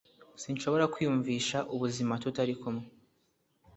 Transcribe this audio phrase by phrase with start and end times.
[0.41, 2.85] sinshobora kwiyumvisha ubuzima tutari kumwe,